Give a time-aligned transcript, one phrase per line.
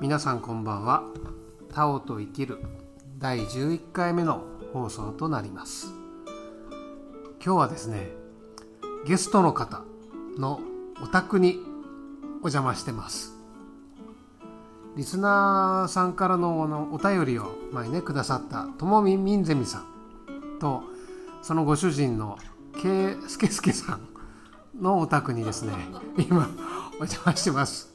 [0.00, 1.04] 皆さんこんばんは。
[1.72, 2.58] タオと生きる
[3.18, 5.92] 第11回目の放送となります。
[7.44, 8.08] 今日はですね
[9.06, 9.82] ゲストの方
[10.36, 10.60] の
[11.02, 11.60] お宅に
[12.42, 13.34] お邪魔してます。
[14.96, 20.82] リスナーさんからのあのお便りを前ねくださったともみみんゼミさんと
[21.42, 22.38] そのご主人の
[22.82, 24.08] けいすけすけさん
[24.82, 25.72] のお宅にですね
[26.18, 26.48] 今
[26.94, 27.94] お邪魔してます。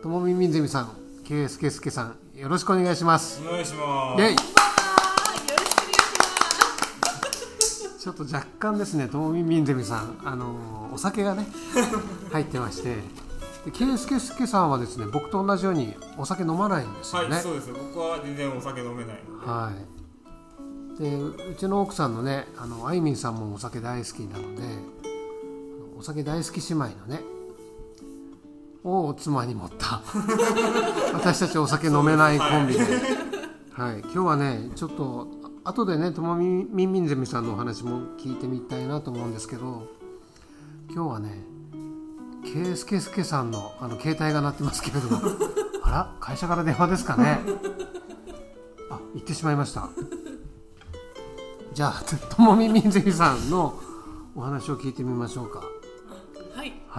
[0.00, 0.99] ともみみんゼミさん
[1.30, 4.36] けすけすけさんよろしくお願いしますお願いしまイェイ
[7.60, 8.00] す。
[8.00, 11.46] ちょっと若干ですねともみんみんゼミさんあのーお酒がね
[12.32, 12.96] 入ってまして
[13.64, 17.72] でけすけすけさんはですね僕と同じようにお酒飲まないんですよねはい、そうです。
[17.72, 19.46] 僕は全然お酒飲めないので。
[19.46, 19.70] は
[20.98, 21.14] い、で
[21.52, 24.66] うちの奥さんのねあのあいみんさんもお酒大好きなのであ
[25.94, 27.22] のお酒大好き姉妹のね
[28.84, 30.02] を妻に持った。
[31.12, 32.80] 私たちお酒飲めないコンビで、
[33.72, 34.00] はい。
[34.00, 35.28] 今日はねちょっと
[35.64, 39.86] 後でねともみみんみんゼミさんのお話も聞いてみたいなと思うんですけど
[40.92, 41.44] 今日はね
[42.42, 45.20] けいすけすけさんのあの携帯が鳴ってますけれども。
[45.84, 46.14] あら？
[46.20, 47.40] 会社から電話ですかね？
[48.90, 49.88] あ行ってしまいました。
[51.72, 52.02] じゃあ
[52.34, 53.78] ともみみんゼミさんの
[54.34, 55.62] お話を聞いてみましょうか。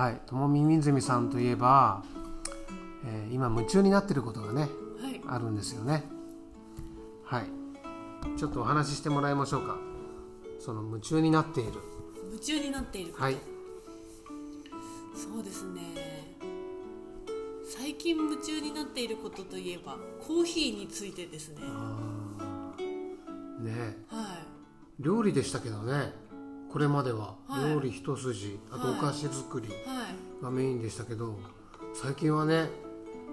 [0.01, 2.03] はい、はいともみみんゼミさんといえば、
[3.05, 4.61] えー今夢中になってることがね
[5.01, 6.03] はい、あるんですよね。
[7.23, 7.45] はい。
[8.37, 9.77] ちょっとお話ししてもらいましょうか。
[10.59, 11.73] その夢中になっている。
[12.27, 13.13] 夢中になっている。
[13.15, 13.37] はい。
[15.15, 15.81] そうですね。
[17.63, 21.61] 最近夢中になっていることといえば、コーヒーについてですね。
[23.59, 23.95] ねえ。
[24.09, 24.45] は
[24.99, 26.13] 料理でしたけどね
[26.71, 27.73] これまでははい。
[27.73, 29.67] 料理一筋、あとお菓子作り
[30.41, 31.37] がメインでしたけど
[31.93, 32.69] 最近はね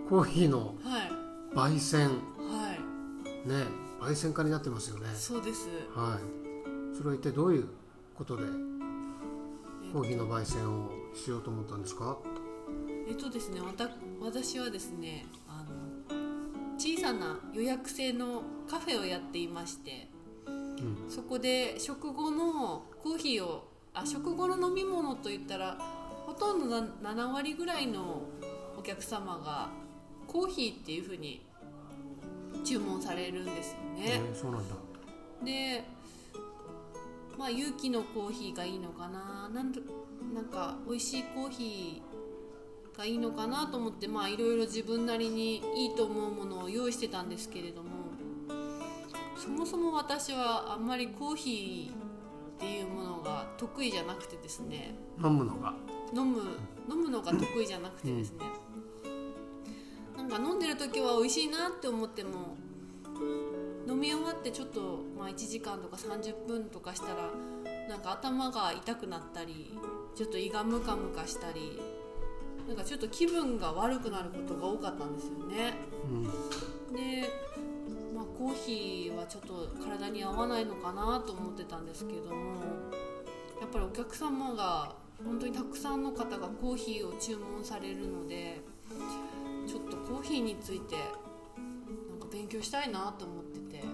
[0.09, 2.09] コーヒーのはい、焙煎。
[2.09, 3.65] はい、ね
[4.01, 5.09] 焙煎家になってますよね。
[5.15, 5.69] そうです。
[5.95, 6.97] はい。
[6.97, 7.69] それは一体どういう
[8.15, 8.43] ことで
[9.93, 12.19] コーヒーの焙煎をしようと思ったんですか？
[13.09, 13.89] えっとですね、わた
[14.21, 15.65] 私はですね、あ
[16.13, 16.19] の
[16.77, 20.11] 小さな予約制のカフェをやっていまして、
[20.85, 21.11] ん。
[21.11, 25.77] そこで食後のコーヒーをあ食後の飲み物といったら
[26.27, 28.23] ほとんどな7割ぐらいの
[28.79, 29.71] お客様が
[30.27, 31.45] コーヒーっていうふうに
[32.65, 34.23] 注文されるんですよね。
[34.27, 34.75] えーそうなんだ。
[35.45, 35.85] で
[37.39, 39.81] まあ有機のコーヒーがいいのかななんと
[40.35, 47.91] なんか美味しいコーヒーがいいのかなと思ってまあいろいろ自分なりにいいと思うものを用意してたんですけれども
[49.49, 51.95] そもそも私はあんまりコーヒーっ
[52.59, 54.95] ていうものが得意じゃなくてですね。
[55.17, 55.73] 飲むのが。
[56.15, 56.43] 飲む
[56.91, 58.39] 飲むのが得意じゃなくてですね、
[60.19, 62.57] なんか飲んでる時は美味しいなって思っても
[63.87, 67.31] 飲み終わってちょっと、まあ、1時間とか30分とかしたら
[67.89, 69.79] なんか頭が痛くなったり
[70.15, 71.81] ちょっと胃がムカムカしたり
[72.67, 75.73] なんかちょっと気分が悪くなることが多かったんですよね。
[76.11, 76.95] うん。
[76.95, 82.53] で、ーヒーはちょっと体に合わないのかなと思ってたんですけども
[83.61, 84.95] やっぱりお客様が
[85.25, 88.61] 本当にたくさんの方がコーヒーを注文されるので
[89.67, 93.85] ちょっとコーヒーについてなんか勉強したいなと思ってて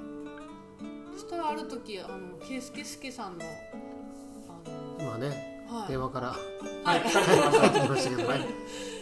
[1.15, 3.49] そしたらある時あのケイスケスケさんのあ
[5.01, 5.89] 今ねの、はい。
[5.89, 6.37] 電話から
[6.85, 8.41] ましたけど、はい、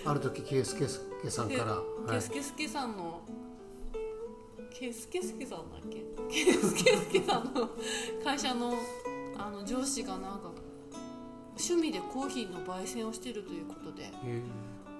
[0.06, 2.10] ある時ケイスケスケさんから、はい。
[2.14, 3.20] ケスケスケさんの
[4.74, 6.02] ケスケスケさんだっけ？
[6.44, 7.70] ケスケスケさんの
[8.24, 8.74] 会社の
[9.38, 10.50] あの上司がなんか
[11.56, 14.42] 趣味でコーヒーの焙煎をしているということでえ。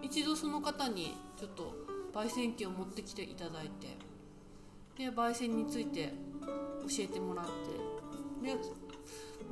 [0.03, 1.75] 一度その方にちょっと
[2.13, 3.97] 焙煎機を持ってきていただいて
[4.97, 6.13] で焙煎について
[6.43, 7.47] 教えてもらっ
[8.43, 8.57] てで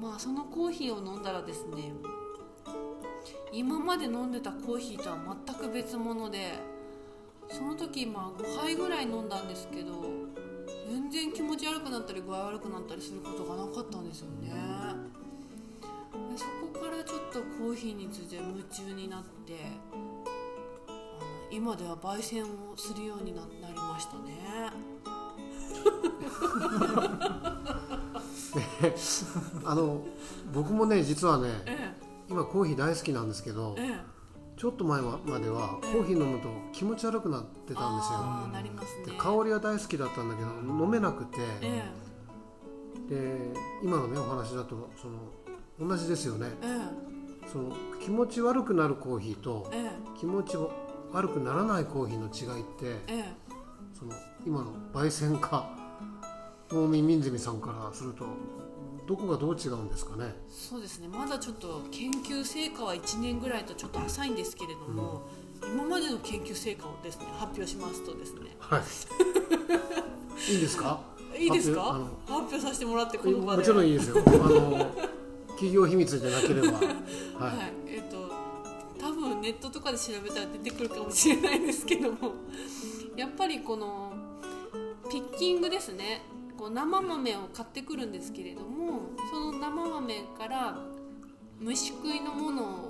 [0.01, 1.93] まあそのコーヒーを飲んだらですね
[3.53, 6.53] 今まで飲んでたコーヒーとは全く別物で
[7.51, 10.03] その時まあ5杯ぐらい飲んだんですけど
[10.89, 14.51] 全然気持ち悪くなったり具合悪くなったりすることがなかったんですよね。
[16.33, 19.55] でそこからちょっとコーヒーについて夢中になって
[21.51, 24.71] 今では焙煎をするようにななりましたね。
[29.65, 30.05] あの
[30.53, 31.95] 僕もね実はねえ
[32.29, 34.20] 今コーヒー大好きなんですけどえええ
[34.61, 38.19] ちょっと前まではコーヒー飲むと気持ち悪くなってたんですよ。
[38.19, 39.07] あーなりますね。
[39.07, 41.39] で香りは大好きだったんだけど飲めなくて。
[41.63, 41.83] え
[43.09, 46.49] で今のねお話だとその同じですよね。
[46.61, 46.79] え
[47.47, 47.49] え。
[47.51, 50.19] その気持ち悪くなるコーヒーとええ。
[50.19, 50.59] 気持ち
[51.11, 53.25] 悪くならないコーヒーの違いってええ。
[53.99, 54.13] その
[54.47, 55.71] 今の焙煎家
[56.71, 58.27] 農民民ゼミさんからすると
[59.11, 60.33] どこがどう違うんですかね？
[60.49, 61.09] そうですね。
[61.09, 65.23] まだちょっと研究成果は1年ぐらいとちょっと浅いんですけれども、
[65.75, 68.57] 今までの研究成果をですね発表しますとですね。
[68.61, 68.83] はい。
[70.53, 71.01] いいんですか？
[71.37, 71.83] いいですか？
[71.83, 73.59] 発発表表させてもらってこの場で。
[73.59, 74.23] もちろんいいですよ。
[74.25, 74.87] あの
[75.49, 76.79] 企業秘密じゃなければ。
[76.79, 76.93] はい、は
[77.65, 78.31] い、えっ、と
[79.05, 82.35] 多分ネットとかで調べたら出てくるかもしれないですけども
[83.17, 84.13] やっぱりこの
[85.11, 86.23] ピッキングですね
[86.61, 90.77] こう生豆を買ってくるんですけれどもその生豆から
[91.65, 92.89] 蒸し食いのもの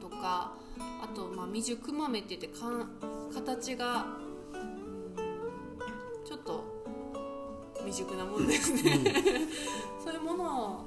[0.00, 2.90] とかあとまあ未熟豆って言ってかん
[3.32, 4.06] 形が
[6.26, 6.64] ちょっと
[7.84, 8.98] 未熟なものですね、
[10.04, 10.86] そういうもの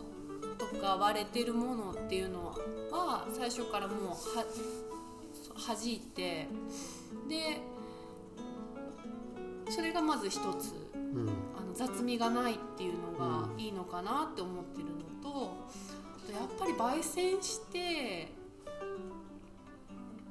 [0.58, 2.54] とか割れてるものっていうの
[2.92, 4.46] は最初からもうは
[5.74, 6.50] 弾いて
[7.30, 7.62] で
[9.70, 10.89] それがまず一つ
[11.70, 15.54] の雑味がないっていうのがいいのかなって思ってるのと、
[16.16, 18.32] あとやっぱり焙煎して、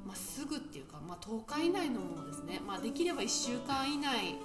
[0.05, 4.35] まあ、すぐっていうか、まあ、10日以内のものですね、まあ、できれば1週間以内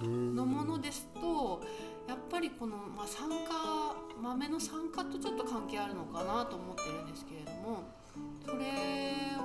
[0.00, 1.62] うんのものですと
[2.08, 7.84] やっぱりこの、まあ、酸化豆の酸化とちょっと関係あるのかなと思ってるんですけれども
[8.44, 8.72] それ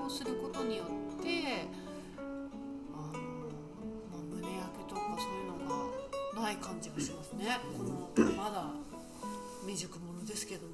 [0.06, 1.68] をすることによって
[6.40, 7.60] ない感じがしますね。
[7.78, 8.66] このまだ
[9.66, 10.74] 未熟者ですけども。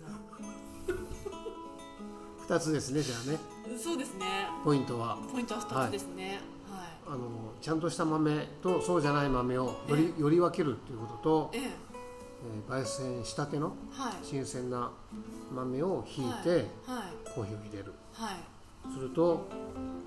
[2.47, 3.39] 2つですねじゃあね。
[3.77, 4.47] そうですね。
[4.63, 5.17] ポイントは。
[5.31, 6.39] ポイントは2つですね。
[6.69, 11.61] はい、あのちゃんとした豆とそうじゃない豆をよりより分けるっていうことと、ええ。
[11.61, 11.69] えー
[12.67, 14.13] 焙煎したてのはい。
[14.21, 14.91] 新鮮な
[15.53, 16.65] 豆をひいてはい。
[17.33, 17.93] コーヒーを入れる。
[18.11, 18.52] はい
[18.91, 19.47] すると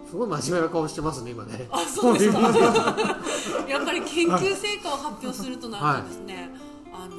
[0.06, 1.66] すごい真面目な顔してますね今ね。
[1.70, 2.40] あそうですか。
[3.68, 6.50] やっぱり研究成果を発表するとなるとですね、
[6.92, 7.16] あの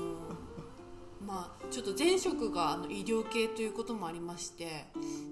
[1.25, 4.85] まあちょっと前職があの医療系ということもありまして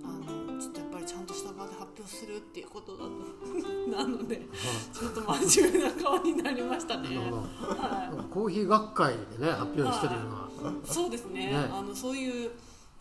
[0.03, 3.09] あのちょっとやっぱりちゃんとした場で発表するっていうことだと
[3.89, 4.45] なので
[4.91, 7.17] ちょっと真面目な顔になりましたね。
[7.17, 10.19] はコーヒー学会でね発表してるよ
[10.61, 11.47] うな、い、そうですね。
[11.47, 11.69] ね。
[11.71, 12.51] あのそういう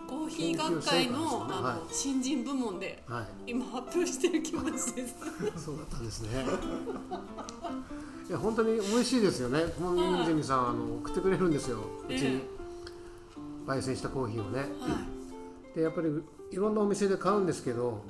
[0.08, 1.94] コーヒー学会の,、あのはい。
[1.94, 3.50] 新人部門ではい。
[3.52, 5.14] 今発表してる気持ちです。
[5.64, 6.44] そうだったんですね。
[8.28, 9.72] いや本当に美味しいですよね。
[9.78, 11.78] このミンゼミさんあの送ってくれるんですよ。
[12.08, 12.42] うちにえ
[13.66, 14.60] 焙煎したコーヒーをね。
[14.60, 15.76] はい。
[15.76, 16.08] でやっぱり
[16.50, 18.02] いろんなお店で買うんですけど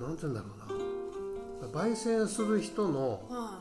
[0.00, 1.82] なんて言うんだろうな。
[1.82, 3.60] 焙煎する人のは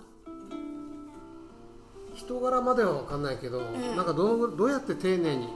[2.13, 3.95] 人柄までは分かんないけど、ええ。
[3.95, 5.47] なんかどのぐどうやって丁寧に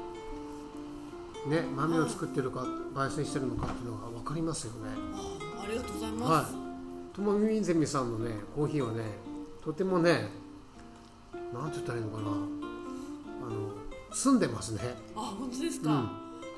[1.48, 4.90] ね豆を作ってるか、焙煎してるのかっていうのが分かりますよね。
[4.90, 7.16] いあありがとうございます、はい。
[7.16, 9.04] ともみみゼミさんのねコーヒーはね
[9.64, 10.30] とてもね
[11.54, 12.30] なんて言ったらいいのかな。
[12.30, 14.82] あの澄んでますね。
[15.16, 16.06] あ本当ですか、うん。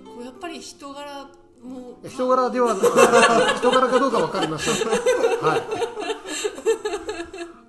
[0.05, 1.27] こうやっぱり人柄
[1.63, 1.99] も。
[2.07, 2.75] 人柄では
[3.57, 4.87] 人柄かどうか分かりません。
[4.87, 5.63] はい。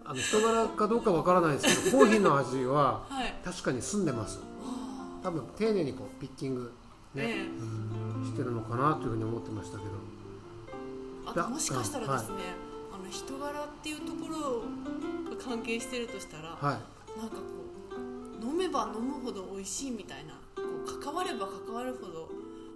[0.04, 3.34] あの人柄かどうか分からないですけどコーヒーの味ははい。
[3.44, 4.40] 確かに澄んでます。
[4.62, 6.77] あ多分丁寧にこうピッキングー
[7.18, 7.48] ね、
[8.22, 9.90] えしてるのかなというふうに思ってましたけど。
[11.26, 12.36] えあともしかしたらですね、
[12.92, 14.62] あの人柄っていうところ
[15.36, 17.18] が関係してるとしたら、はい。
[17.18, 17.42] なんかこ
[18.42, 22.28] う飲めば飲むほど美味しいみたいなこう関われば関わるほど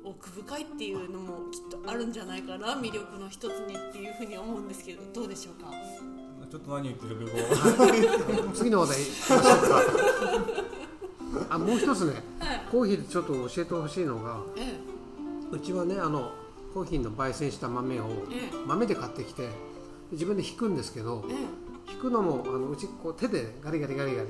[0.04, 5.70] 奥深いっていうのもきっとあるんじゃないかな魅力の一つにっていうふうに思うんですけどどうでしょうか？
[6.50, 9.46] ちょっと何言ってるかこ 次の話題いきましょうか。
[11.54, 12.22] あもう一つね。
[12.40, 12.41] はい
[12.72, 14.80] コーヒーでちょっと教えてほしいのがえ
[15.50, 16.32] うちはねあの
[16.72, 18.66] コーヒーの焙煎した豆をええ。
[18.66, 19.50] 豆で買ってきて
[20.10, 21.92] 自分で引くんですけどええ。
[21.92, 24.28] 引くのもあのうちこう手でガリガリガリガリ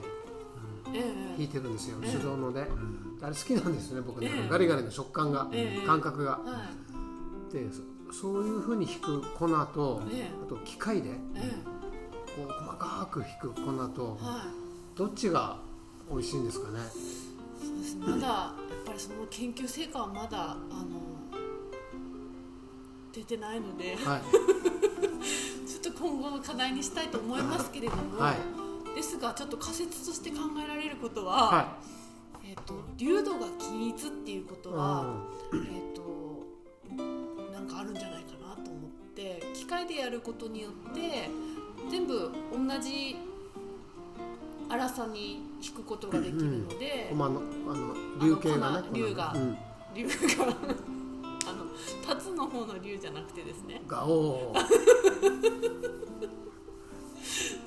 [0.93, 1.35] ええ。
[1.39, 2.13] 引いてるんですよええ。
[2.17, 2.67] 手動ので。
[3.23, 4.29] あれ好きなんですよね僕ね。
[4.35, 4.49] ええ。
[4.51, 5.87] ガリガリの食感がええ。
[5.87, 6.33] 感覚が。
[6.33, 6.65] は
[7.51, 7.53] い。
[7.55, 7.65] で
[8.11, 10.31] そそういうふうに引く粉とええ。
[10.45, 11.53] あと機械でえ
[12.35, 14.99] こう細かく引く粉とえはい。
[14.99, 15.59] どっちが
[16.11, 16.81] 美味しいんですかね
[17.83, 21.03] ですまだやっぱりその研究成果はまだあの
[23.13, 24.23] 出てないのではい。
[25.69, 28.37] ちょっと今後の課題にしたいと思いますけれども、はい。
[28.95, 31.77] ですがちょっと仮説として考えられることは、は
[32.45, 35.17] えー、と流度が均一っていうこといは、
[35.53, 36.47] えー、と
[37.53, 41.31] なんかあるんじゃないかなと思って機械でやることによって
[41.91, 43.12] 全部同じ
[44.89, 49.57] 粗さに引くことができるので、駒のあの流形がねあの粉流がうん。
[49.95, 50.13] 竜が
[51.47, 51.65] あの
[52.15, 54.61] 立つの方の竜じゃなくてですねがおー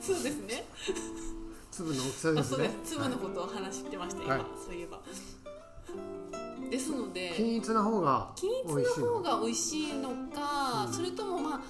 [0.02, 0.66] そうですね
[1.72, 5.00] 粒の大きさですねす粒のことを話してました、今、はいそういえば
[6.70, 11.62] ですので均一な方が均一のの方が美味しいのか、うんそれともまあ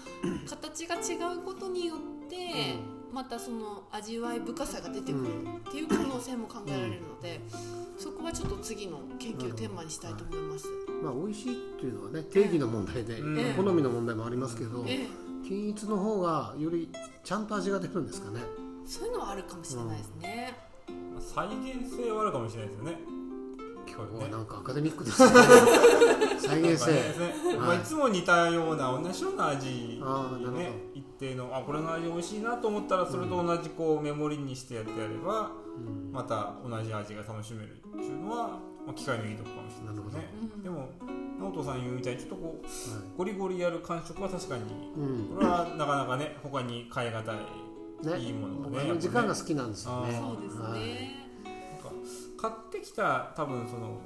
[0.50, 2.78] 形が違うことによって、
[3.16, 5.28] またその味わい深さが出てくる
[5.70, 7.40] っていう可能性も考えられるので、
[7.98, 10.68] そこはちょっと次の研究テーマにしたいと思います。
[11.02, 13.40] まあ美味しいっていうのはね定義の問題で、うん。
[13.40, 15.08] ええ好みの問題もありますけど、ええ。
[15.48, 16.90] 均一の方がより
[17.24, 18.42] ちゃんと味が出るんですかね。
[18.86, 20.54] そういうのはあるかもしれないですね。
[21.18, 23.15] 再現性はあるかもしれないですよね
[23.96, 25.32] 今日はねなんかアカデミックですね。
[26.40, 27.00] 再現性、ね
[27.58, 30.52] まあ、いつも似たような同じような味あーなるほど。
[30.52, 36.12] ね一定のあこれの味美味しいなと思ったらそれと同じこうメモリにしてやってやればうん。
[36.12, 38.48] また同じ味が楽しめるっていうのは、
[38.86, 40.30] まあ、機械のいいとこかもしれないですね。
[40.56, 40.64] うん。
[40.64, 40.90] でも
[41.40, 44.66] 直人さん言うみたいにちょっとこうはゴリゴリやる感触は確かにい
[44.98, 45.36] うん。
[45.36, 47.38] これはなかなかね他に変え難い
[48.06, 48.20] ね。
[48.20, 50.14] いいものがね時間が好きなんですよね。
[50.22, 50.80] そうですはい。
[50.80, 50.86] ね。
[50.88, 51.25] なんか買って
[52.86, 54.00] きた多分その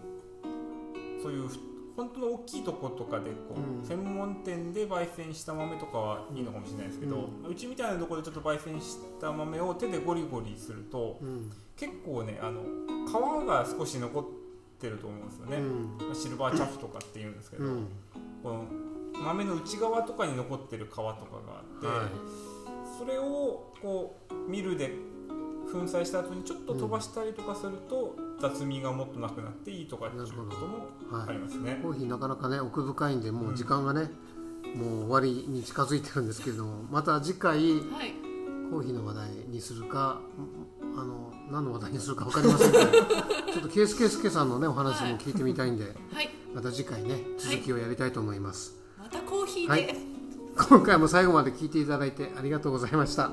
[1.21, 1.50] そういう
[1.95, 3.86] 本当の大きいとことかでこう、うん。
[3.86, 11.51] 専門店で焙煎した豆とかはいいのかもしれないですけど、うちみたいなところでちょっと焙煎した豆を手でゴリゴリするとうん。
[11.75, 12.62] 結構ねあの
[13.07, 14.25] 皮が少し残っ
[14.79, 16.15] てると思うんですよね、うん。
[16.15, 17.88] シルバーチャフとかっていうんですけど、うん。
[18.41, 18.65] この
[19.21, 21.15] 豆の内側とかに残ってる皮とかがあ
[21.77, 22.09] って、は
[22.98, 24.91] それをこうミルで
[25.71, 31.79] 粉砕した後にちょっと飛ばしたりとかすると、雑味がもっとなくなっていいとかっていうこともい、はいありますね。
[31.81, 34.10] コーヒーなかなかね奥深いんでもう時間がね、
[34.75, 38.13] もう終わりに近づいてるんですけれどもまた次回はい。
[38.69, 40.22] コーヒーの話題にするか
[40.96, 42.86] あの何の話題にするか分かりませんけど
[43.51, 46.29] ちょっとケースケースケさんのねお話も聞いてみたいんで、はい。
[46.53, 49.69] また次回ね続きをやりたいと思います、またコーヒーで。
[49.72, 50.10] はい
[50.67, 53.31] 今回も最後まで聞いていただいてありがとうございました